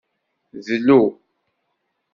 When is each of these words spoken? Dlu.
Dlu. 0.65 1.01